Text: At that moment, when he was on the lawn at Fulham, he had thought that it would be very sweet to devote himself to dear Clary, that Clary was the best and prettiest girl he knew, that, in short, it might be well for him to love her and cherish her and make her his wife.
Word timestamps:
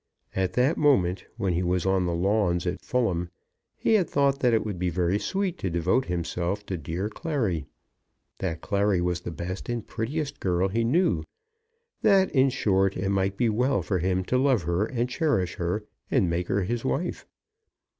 At 0.35 0.53
that 0.53 0.77
moment, 0.77 1.25
when 1.37 1.53
he 1.53 1.61
was 1.61 1.85
on 1.85 2.07
the 2.07 2.15
lawn 2.15 2.59
at 2.65 2.81
Fulham, 2.81 3.29
he 3.77 3.93
had 3.93 4.09
thought 4.09 4.39
that 4.39 4.51
it 4.51 4.65
would 4.65 4.79
be 4.79 4.89
very 4.89 5.19
sweet 5.19 5.59
to 5.59 5.69
devote 5.69 6.05
himself 6.05 6.65
to 6.65 6.75
dear 6.79 7.07
Clary, 7.07 7.67
that 8.39 8.61
Clary 8.61 8.99
was 8.99 9.21
the 9.21 9.29
best 9.29 9.69
and 9.69 9.85
prettiest 9.85 10.39
girl 10.39 10.69
he 10.69 10.83
knew, 10.83 11.23
that, 12.01 12.31
in 12.31 12.49
short, 12.49 12.97
it 12.97 13.09
might 13.09 13.37
be 13.37 13.47
well 13.47 13.83
for 13.83 13.99
him 13.99 14.23
to 14.23 14.39
love 14.39 14.63
her 14.63 14.85
and 14.87 15.07
cherish 15.07 15.57
her 15.57 15.83
and 16.09 16.27
make 16.31 16.47
her 16.47 16.63
his 16.63 16.83
wife. 16.83 17.27